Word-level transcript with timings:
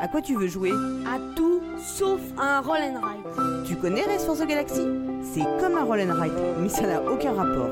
À 0.00 0.08
quoi 0.08 0.22
tu 0.22 0.34
veux 0.34 0.46
jouer? 0.46 0.72
À 1.06 1.18
tout 1.36 1.60
sauf 1.76 2.22
à 2.38 2.56
un 2.56 2.60
roll 2.62 2.78
and 2.80 3.00
ride. 3.06 3.66
Tu 3.66 3.76
connais 3.76 4.02
Race 4.02 4.24
for 4.24 4.34
the 4.34 4.46
Galaxy? 4.46 4.80
C'est 5.22 5.44
comme 5.60 5.76
un 5.76 5.84
roll 5.84 6.00
and 6.00 6.18
ride, 6.18 6.32
mais 6.58 6.70
ça 6.70 6.86
n'a 6.86 7.02
aucun 7.02 7.34
rapport. 7.34 7.68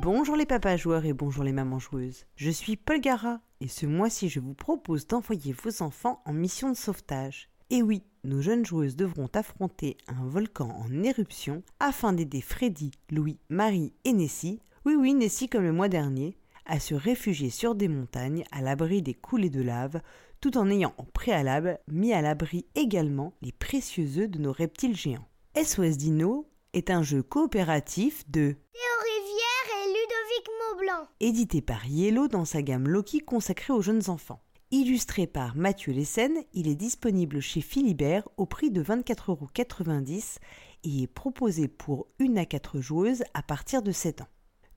Bonjour 0.00 0.34
les 0.34 0.46
papas 0.46 0.78
joueurs 0.78 1.04
et 1.04 1.12
bonjour 1.12 1.44
les 1.44 1.52
mamans 1.52 1.78
joueuses. 1.78 2.24
Je 2.36 2.48
suis 2.48 2.78
Paul 2.78 3.00
Gara 3.00 3.40
et 3.60 3.68
ce 3.68 3.84
mois-ci 3.84 4.30
je 4.30 4.40
vous 4.40 4.54
propose 4.54 5.06
d'envoyer 5.06 5.52
vos 5.52 5.82
enfants 5.82 6.22
en 6.24 6.32
mission 6.32 6.70
de 6.70 6.76
sauvetage. 6.76 7.50
Et 7.68 7.82
oui, 7.82 8.04
nos 8.24 8.40
jeunes 8.40 8.64
joueuses 8.64 8.96
devront 8.96 9.28
affronter 9.34 9.98
un 10.08 10.26
volcan 10.26 10.70
en 10.70 11.02
éruption 11.02 11.62
afin 11.80 12.14
d'aider 12.14 12.40
Freddy, 12.40 12.92
Louis, 13.10 13.38
Marie 13.50 13.92
et 14.06 14.14
Nessie, 14.14 14.60
oui 14.86 14.94
oui 14.94 15.12
Nessie 15.12 15.50
comme 15.50 15.64
le 15.64 15.72
mois 15.72 15.88
dernier, 15.88 16.34
à 16.72 16.80
se 16.80 16.94
réfugier 16.94 17.50
sur 17.50 17.74
des 17.74 17.86
montagnes 17.86 18.44
à 18.50 18.62
l'abri 18.62 19.02
des 19.02 19.12
coulées 19.12 19.50
de 19.50 19.60
lave, 19.60 20.00
tout 20.40 20.56
en 20.56 20.70
ayant 20.70 20.94
en 20.96 21.04
préalable 21.04 21.78
mis 21.86 22.14
à 22.14 22.22
l'abri 22.22 22.64
également 22.74 23.34
les 23.42 23.52
précieux 23.52 24.08
œufs 24.16 24.30
de 24.30 24.38
nos 24.38 24.52
reptiles 24.52 24.96
géants. 24.96 25.28
SOS 25.54 25.98
Dino 25.98 26.48
est 26.72 26.88
un 26.88 27.02
jeu 27.02 27.22
coopératif 27.22 28.24
de 28.30 28.56
Théo 28.72 28.94
Rivière 29.04 29.84
et 29.84 29.88
Ludovic 29.88 30.48
Maublanc. 30.60 31.08
édité 31.20 31.60
par 31.60 31.86
Yellow 31.86 32.26
dans 32.26 32.46
sa 32.46 32.62
gamme 32.62 32.88
Loki 32.88 33.20
consacrée 33.20 33.74
aux 33.74 33.82
jeunes 33.82 34.08
enfants. 34.08 34.40
Illustré 34.70 35.26
par 35.26 35.54
Mathieu 35.54 35.92
Lessen, 35.92 36.32
il 36.54 36.68
est 36.68 36.74
disponible 36.74 37.40
chez 37.40 37.60
Philibert 37.60 38.26
au 38.38 38.46
prix 38.46 38.70
de 38.70 38.82
24,90€ 38.82 40.38
et 40.84 41.02
est 41.02 41.06
proposé 41.06 41.68
pour 41.68 42.06
une 42.18 42.38
à 42.38 42.46
quatre 42.46 42.80
joueuses 42.80 43.24
à 43.34 43.42
partir 43.42 43.82
de 43.82 43.92
7 43.92 44.22
ans. 44.22 44.28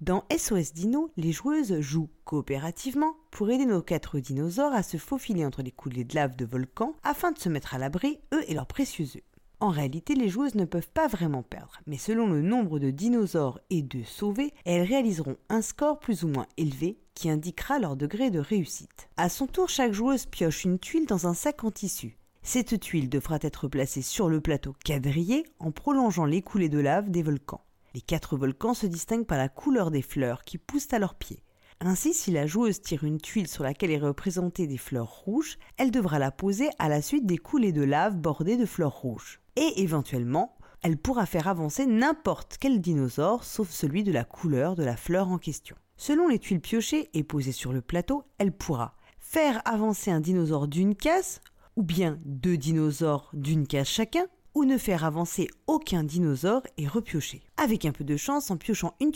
Dans 0.01 0.25
SOS 0.29 0.73
Dino, 0.73 1.09
les 1.15 1.31
joueuses 1.31 1.79
jouent 1.79 2.09
coopérativement 2.25 3.15
pour 3.31 3.49
aider 3.49 3.65
nos 3.65 3.81
quatre 3.81 4.19
dinosaures 4.19 4.73
à 4.73 4.83
se 4.83 4.97
faufiler 4.97 5.45
entre 5.45 5.61
les 5.61 5.71
coulées 5.71 6.03
de 6.03 6.15
lave 6.15 6.35
de 6.35 6.43
volcans 6.43 6.95
afin 7.03 7.31
de 7.31 7.39
se 7.39 7.47
mettre 7.47 7.73
à 7.73 7.77
l'abri, 7.77 8.19
eux 8.33 8.43
et 8.49 8.53
leurs 8.53 8.67
précieux 8.67 9.05
œufs. 9.15 9.23
En 9.61 9.69
réalité, 9.69 10.13
les 10.13 10.27
joueuses 10.27 10.55
ne 10.55 10.65
peuvent 10.65 10.89
pas 10.93 11.07
vraiment 11.07 11.43
perdre, 11.43 11.79
mais 11.87 11.97
selon 11.97 12.27
le 12.27 12.41
nombre 12.41 12.77
de 12.77 12.91
dinosaures 12.91 13.61
et 13.69 13.83
de 13.83 14.03
sauvés, 14.03 14.53
elles 14.65 14.85
réaliseront 14.85 15.37
un 15.47 15.61
score 15.61 15.97
plus 15.97 16.25
ou 16.25 16.27
moins 16.27 16.47
élevé 16.57 16.97
qui 17.13 17.29
indiquera 17.29 17.79
leur 17.79 17.95
degré 17.95 18.31
de 18.31 18.39
réussite. 18.39 19.07
À 19.15 19.29
son 19.29 19.47
tour, 19.47 19.69
chaque 19.69 19.93
joueuse 19.93 20.25
pioche 20.25 20.65
une 20.65 20.77
tuile 20.77 21.05
dans 21.05 21.25
un 21.25 21.33
sac 21.33 21.63
en 21.63 21.71
tissu. 21.71 22.17
Cette 22.43 22.81
tuile 22.81 23.07
devra 23.07 23.39
être 23.41 23.69
placée 23.69 24.01
sur 24.01 24.27
le 24.27 24.41
plateau 24.41 24.75
quadrillé 24.83 25.45
en 25.59 25.71
prolongeant 25.71 26.25
les 26.25 26.41
coulées 26.41 26.69
de 26.69 26.79
lave 26.79 27.09
des 27.09 27.23
volcans. 27.23 27.61
Les 27.95 28.01
quatre 28.01 28.35
volcans 28.35 28.73
se 28.73 28.87
distinguent 28.87 29.25
par 29.25 29.37
la 29.37 29.47
couleur 29.47 29.89
des 29.89 30.01
fleurs 30.01 30.43
qui 30.43 30.57
poussent 30.57 30.91
à 30.91 30.99
leurs 30.99 31.15
pieds. 31.15 31.41
Ainsi, 31.79 32.13
si 32.13 32.29
la 32.29 32.45
joueuse 32.45 32.81
tire 32.81 33.05
une 33.05 33.21
tuile 33.21 33.47
sur 33.47 33.63
laquelle 33.63 33.89
est 33.89 33.97
représentée 33.97 34.67
des 34.67 34.77
fleurs 34.77 35.09
rouges, 35.09 35.57
elle 35.77 35.91
devra 35.91 36.19
la 36.19 36.29
poser 36.29 36.69
à 36.77 36.89
la 36.89 37.01
suite 37.01 37.25
des 37.25 37.37
coulées 37.37 37.71
de 37.71 37.83
lave 37.83 38.17
bordées 38.17 38.57
de 38.57 38.65
fleurs 38.65 38.97
rouges. 38.97 39.39
Et 39.55 39.81
éventuellement, 39.81 40.57
elle 40.83 40.97
pourra 40.97 41.25
faire 41.25 41.47
avancer 41.47 41.85
n'importe 41.85 42.57
quel 42.59 42.81
dinosaure 42.81 43.45
sauf 43.45 43.69
celui 43.69 44.03
de 44.03 44.11
la 44.11 44.25
couleur 44.25 44.75
de 44.75 44.83
la 44.83 44.97
fleur 44.97 45.29
en 45.29 45.37
question. 45.37 45.77
Selon 45.95 46.27
les 46.27 46.39
tuiles 46.39 46.59
piochées 46.59 47.09
et 47.13 47.23
posées 47.23 47.53
sur 47.53 47.71
le 47.71 47.79
plateau, 47.79 48.25
elle 48.39 48.51
pourra 48.51 48.97
faire 49.19 49.61
avancer 49.63 50.11
un 50.11 50.19
dinosaure 50.19 50.67
d'une 50.67 50.95
case, 50.95 51.39
ou 51.77 51.83
bien 51.83 52.19
deux 52.25 52.57
dinosaures 52.57 53.31
d'une 53.31 53.65
case 53.65 53.87
chacun, 53.87 54.25
ou 54.55 54.65
ne 54.65 54.77
faire 54.77 55.03
avancer 55.03 55.47
aucun 55.67 56.03
dinosaure 56.03 56.63
et 56.77 56.87
repiocher. 56.87 57.43
Avec 57.57 57.85
un 57.85 57.91
peu 57.91 58.03
de 58.03 58.17
chance, 58.17 58.49
en 58.49 58.57
piochant 58.57 58.95
une 58.99 59.11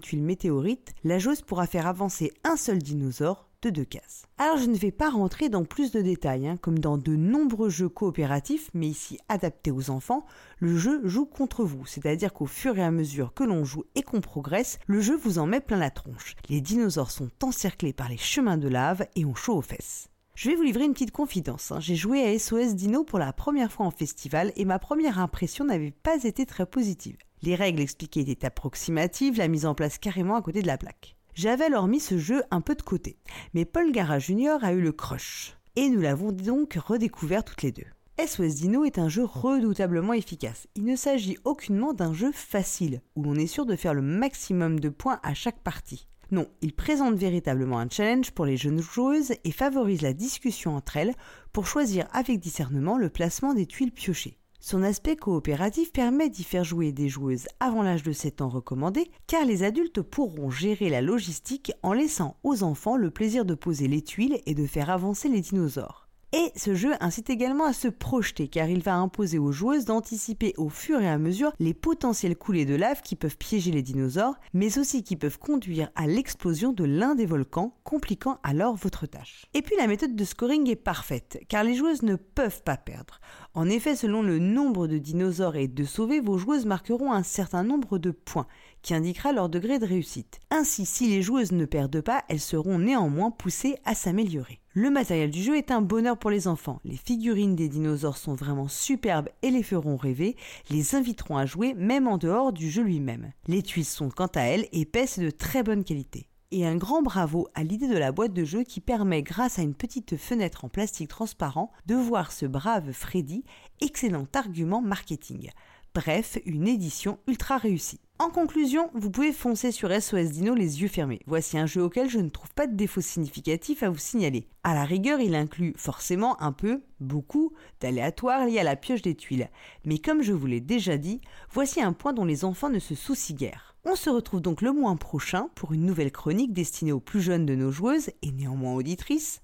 tuile 0.00 0.22
météorite, 0.22 0.94
la 1.04 1.18
joueuse 1.18 1.42
pourra 1.42 1.66
faire 1.66 1.86
avancer 1.86 2.32
un 2.42 2.56
seul 2.56 2.78
dinosaure 2.78 3.46
de 3.62 3.70
deux 3.70 3.84
cases. 3.84 4.24
Alors 4.38 4.56
je 4.56 4.66
ne 4.66 4.76
vais 4.76 4.90
pas 4.90 5.10
rentrer 5.10 5.48
dans 5.48 5.64
plus 5.64 5.90
de 5.92 6.00
détails, 6.00 6.48
hein, 6.48 6.56
comme 6.56 6.78
dans 6.78 6.96
de 6.96 7.14
nombreux 7.14 7.68
jeux 7.68 7.88
coopératifs, 7.88 8.70
mais 8.74 8.88
ici 8.88 9.18
adaptés 9.28 9.70
aux 9.70 9.90
enfants, 9.90 10.24
le 10.58 10.76
jeu 10.76 11.06
joue 11.06 11.26
contre 11.26 11.64
vous, 11.64 11.84
c'est-à-dire 11.86 12.32
qu'au 12.32 12.46
fur 12.46 12.78
et 12.78 12.82
à 12.82 12.90
mesure 12.90 13.34
que 13.34 13.44
l'on 13.44 13.64
joue 13.64 13.84
et 13.94 14.02
qu'on 14.02 14.20
progresse, 14.20 14.78
le 14.86 15.00
jeu 15.00 15.16
vous 15.16 15.38
en 15.38 15.46
met 15.46 15.60
plein 15.60 15.78
la 15.78 15.90
tronche. 15.90 16.36
Les 16.48 16.60
dinosaures 16.60 17.10
sont 17.10 17.30
encerclés 17.42 17.92
par 17.92 18.08
les 18.08 18.16
chemins 18.16 18.58
de 18.58 18.68
lave 18.68 19.06
et 19.14 19.24
ont 19.24 19.34
chaud 19.34 19.56
aux 19.56 19.62
fesses. 19.62 20.09
Je 20.42 20.48
vais 20.48 20.56
vous 20.56 20.62
livrer 20.62 20.86
une 20.86 20.94
petite 20.94 21.10
confidence. 21.10 21.70
hein. 21.70 21.80
J'ai 21.80 21.96
joué 21.96 22.24
à 22.24 22.38
SOS 22.38 22.74
Dino 22.74 23.04
pour 23.04 23.18
la 23.18 23.30
première 23.30 23.70
fois 23.70 23.84
en 23.84 23.90
festival 23.90 24.54
et 24.56 24.64
ma 24.64 24.78
première 24.78 25.18
impression 25.18 25.66
n'avait 25.66 25.90
pas 25.90 26.24
été 26.24 26.46
très 26.46 26.64
positive. 26.64 27.18
Les 27.42 27.54
règles 27.54 27.82
expliquées 27.82 28.20
étaient 28.20 28.46
approximatives, 28.46 29.36
la 29.36 29.48
mise 29.48 29.66
en 29.66 29.74
place 29.74 29.98
carrément 29.98 30.36
à 30.36 30.40
côté 30.40 30.62
de 30.62 30.66
la 30.66 30.78
plaque. 30.78 31.14
J'avais 31.34 31.66
alors 31.66 31.88
mis 31.88 32.00
ce 32.00 32.16
jeu 32.16 32.42
un 32.50 32.62
peu 32.62 32.74
de 32.74 32.80
côté, 32.80 33.18
mais 33.52 33.66
Paul 33.66 33.92
Gara 33.92 34.18
Junior 34.18 34.64
a 34.64 34.72
eu 34.72 34.80
le 34.80 34.92
crush. 34.92 35.58
Et 35.76 35.90
nous 35.90 36.00
l'avons 36.00 36.32
donc 36.32 36.72
redécouvert 36.72 37.44
toutes 37.44 37.60
les 37.60 37.72
deux. 37.72 37.84
SOS 38.18 38.54
Dino 38.54 38.86
est 38.86 38.98
un 38.98 39.10
jeu 39.10 39.26
redoutablement 39.26 40.14
efficace. 40.14 40.68
Il 40.74 40.86
ne 40.86 40.96
s'agit 40.96 41.36
aucunement 41.44 41.92
d'un 41.92 42.14
jeu 42.14 42.32
facile, 42.32 43.02
où 43.14 43.24
l'on 43.24 43.34
est 43.34 43.46
sûr 43.46 43.66
de 43.66 43.76
faire 43.76 43.92
le 43.92 44.00
maximum 44.00 44.80
de 44.80 44.88
points 44.88 45.20
à 45.22 45.34
chaque 45.34 45.60
partie. 45.60 46.08
Non, 46.32 46.46
il 46.62 46.72
présente 46.72 47.16
véritablement 47.16 47.80
un 47.80 47.88
challenge 47.90 48.30
pour 48.30 48.46
les 48.46 48.56
jeunes 48.56 48.80
joueuses 48.80 49.32
et 49.42 49.50
favorise 49.50 50.02
la 50.02 50.12
discussion 50.12 50.76
entre 50.76 50.96
elles 50.96 51.14
pour 51.52 51.66
choisir 51.66 52.06
avec 52.12 52.38
discernement 52.38 52.98
le 52.98 53.08
placement 53.08 53.52
des 53.52 53.66
tuiles 53.66 53.90
piochées. 53.90 54.38
Son 54.60 54.82
aspect 54.82 55.16
coopératif 55.16 55.90
permet 55.90 56.28
d'y 56.28 56.44
faire 56.44 56.64
jouer 56.64 56.92
des 56.92 57.08
joueuses 57.08 57.48
avant 57.58 57.82
l'âge 57.82 58.02
de 58.02 58.12
7 58.12 58.42
ans 58.42 58.50
recommandé, 58.50 59.10
car 59.26 59.44
les 59.44 59.62
adultes 59.62 60.02
pourront 60.02 60.50
gérer 60.50 60.90
la 60.90 61.00
logistique 61.00 61.72
en 61.82 61.94
laissant 61.94 62.36
aux 62.44 62.62
enfants 62.62 62.96
le 62.96 63.10
plaisir 63.10 63.44
de 63.46 63.54
poser 63.54 63.88
les 63.88 64.02
tuiles 64.02 64.38
et 64.44 64.54
de 64.54 64.66
faire 64.66 64.90
avancer 64.90 65.30
les 65.30 65.40
dinosaures. 65.40 66.09
Et 66.32 66.52
ce 66.54 66.76
jeu 66.76 66.92
incite 67.00 67.28
également 67.28 67.64
à 67.64 67.72
se 67.72 67.88
projeter 67.88 68.46
car 68.46 68.68
il 68.68 68.82
va 68.82 68.94
imposer 68.94 69.38
aux 69.38 69.50
joueuses 69.50 69.84
d'anticiper 69.84 70.54
au 70.58 70.68
fur 70.68 71.00
et 71.00 71.08
à 71.08 71.18
mesure 71.18 71.52
les 71.58 71.74
potentielles 71.74 72.36
coulées 72.36 72.64
de 72.64 72.76
lave 72.76 73.02
qui 73.02 73.16
peuvent 73.16 73.36
piéger 73.36 73.72
les 73.72 73.82
dinosaures, 73.82 74.38
mais 74.52 74.78
aussi 74.78 75.02
qui 75.02 75.16
peuvent 75.16 75.40
conduire 75.40 75.90
à 75.96 76.06
l'explosion 76.06 76.72
de 76.72 76.84
l'un 76.84 77.16
des 77.16 77.26
volcans, 77.26 77.74
compliquant 77.82 78.38
alors 78.44 78.76
votre 78.76 79.06
tâche. 79.06 79.46
Et 79.54 79.62
puis 79.62 79.74
la 79.76 79.88
méthode 79.88 80.14
de 80.14 80.24
scoring 80.24 80.70
est 80.70 80.76
parfaite 80.76 81.42
car 81.48 81.64
les 81.64 81.74
joueuses 81.74 82.02
ne 82.02 82.14
peuvent 82.14 82.62
pas 82.62 82.76
perdre. 82.76 83.18
En 83.52 83.68
effet, 83.68 83.96
selon 83.96 84.22
le 84.22 84.38
nombre 84.38 84.86
de 84.86 84.98
dinosaures 84.98 85.56
et 85.56 85.66
de 85.66 85.84
sauvés, 85.84 86.20
vos 86.20 86.38
joueuses 86.38 86.66
marqueront 86.66 87.12
un 87.12 87.24
certain 87.24 87.64
nombre 87.64 87.98
de 87.98 88.12
points 88.12 88.46
qui 88.80 88.94
indiquera 88.94 89.32
leur 89.32 89.48
degré 89.48 89.80
de 89.80 89.86
réussite. 89.86 90.38
Ainsi, 90.50 90.86
si 90.86 91.08
les 91.08 91.20
joueuses 91.20 91.50
ne 91.50 91.64
perdent 91.64 92.00
pas, 92.00 92.22
elles 92.28 92.40
seront 92.40 92.78
néanmoins 92.78 93.32
poussées 93.32 93.76
à 93.84 93.96
s'améliorer. 93.96 94.60
Le 94.72 94.88
matériel 94.88 95.32
du 95.32 95.42
jeu 95.42 95.56
est 95.56 95.72
un 95.72 95.82
bonheur 95.82 96.16
pour 96.16 96.30
les 96.30 96.46
enfants. 96.46 96.78
Les 96.84 96.96
figurines 96.96 97.56
des 97.56 97.68
dinosaures 97.68 98.18
sont 98.18 98.36
vraiment 98.36 98.68
superbes 98.68 99.28
et 99.42 99.50
les 99.50 99.64
feront 99.64 99.96
rêver, 99.96 100.36
les 100.70 100.94
inviteront 100.94 101.36
à 101.36 101.44
jouer 101.44 101.74
même 101.74 102.06
en 102.06 102.18
dehors 102.18 102.52
du 102.52 102.70
jeu 102.70 102.82
lui-même. 102.82 103.32
Les 103.48 103.62
tuiles 103.62 103.84
sont 103.84 104.10
quant 104.10 104.30
à 104.36 104.42
elles 104.42 104.68
épaisses 104.70 105.18
et 105.18 105.24
de 105.24 105.30
très 105.30 105.64
bonne 105.64 105.82
qualité. 105.82 106.28
Et 106.52 106.66
un 106.66 106.74
grand 106.74 107.00
bravo 107.00 107.46
à 107.54 107.62
l'idée 107.62 107.86
de 107.86 107.96
la 107.96 108.10
boîte 108.10 108.32
de 108.32 108.44
jeu 108.44 108.64
qui 108.64 108.80
permet, 108.80 109.22
grâce 109.22 109.60
à 109.60 109.62
une 109.62 109.74
petite 109.74 110.16
fenêtre 110.16 110.64
en 110.64 110.68
plastique 110.68 111.08
transparent, 111.08 111.70
de 111.86 111.94
voir 111.94 112.32
ce 112.32 112.44
brave 112.44 112.90
Freddy, 112.90 113.44
excellent 113.80 114.26
argument 114.34 114.80
marketing. 114.80 115.50
Bref, 115.92 116.38
une 116.46 116.68
édition 116.68 117.18
ultra 117.26 117.58
réussie. 117.58 117.98
En 118.20 118.30
conclusion, 118.30 118.90
vous 118.94 119.10
pouvez 119.10 119.32
foncer 119.32 119.72
sur 119.72 119.90
SOS 119.90 120.30
Dino 120.30 120.54
les 120.54 120.82
yeux 120.82 120.88
fermés. 120.88 121.18
Voici 121.26 121.58
un 121.58 121.66
jeu 121.66 121.82
auquel 121.82 122.08
je 122.08 122.20
ne 122.20 122.28
trouve 122.28 122.52
pas 122.54 122.68
de 122.68 122.76
défaut 122.76 123.00
significatif 123.00 123.82
à 123.82 123.90
vous 123.90 123.98
signaler. 123.98 124.46
À 124.62 124.74
la 124.74 124.84
rigueur, 124.84 125.20
il 125.20 125.34
inclut 125.34 125.74
forcément 125.76 126.40
un 126.40 126.52
peu, 126.52 126.82
beaucoup, 127.00 127.52
d'aléatoires 127.80 128.46
liés 128.46 128.60
à 128.60 128.62
la 128.62 128.76
pioche 128.76 129.02
des 129.02 129.16
tuiles. 129.16 129.48
Mais 129.84 129.98
comme 129.98 130.22
je 130.22 130.32
vous 130.32 130.46
l'ai 130.46 130.60
déjà 130.60 130.96
dit, 130.96 131.20
voici 131.50 131.80
un 131.80 131.92
point 131.92 132.12
dont 132.12 132.24
les 132.24 132.44
enfants 132.44 132.70
ne 132.70 132.78
se 132.78 132.94
soucient 132.94 133.34
guère. 133.34 133.74
On 133.84 133.96
se 133.96 134.10
retrouve 134.10 134.42
donc 134.42 134.62
le 134.62 134.72
mois 134.72 134.94
prochain 134.94 135.48
pour 135.56 135.72
une 135.72 135.86
nouvelle 135.86 136.12
chronique 136.12 136.52
destinée 136.52 136.92
aux 136.92 137.00
plus 137.00 137.22
jeunes 137.22 137.46
de 137.46 137.56
nos 137.56 137.72
joueuses 137.72 138.10
et 138.22 138.30
néanmoins 138.30 138.74
auditrices. 138.74 139.40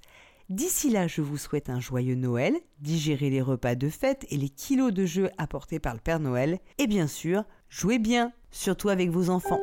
D'ici 0.48 0.90
là, 0.90 1.08
je 1.08 1.22
vous 1.22 1.38
souhaite 1.38 1.70
un 1.70 1.80
joyeux 1.80 2.14
Noël, 2.14 2.54
digérez 2.78 3.30
les 3.30 3.42
repas 3.42 3.74
de 3.74 3.88
fête 3.88 4.24
et 4.30 4.36
les 4.36 4.48
kilos 4.48 4.92
de 4.92 5.04
jeux 5.04 5.28
apportés 5.38 5.80
par 5.80 5.94
le 5.94 5.98
Père 5.98 6.20
Noël, 6.20 6.60
et 6.78 6.86
bien 6.86 7.08
sûr, 7.08 7.42
jouez 7.68 7.98
bien, 7.98 8.32
surtout 8.52 8.88
avec 8.88 9.10
vos 9.10 9.28
enfants. 9.28 9.60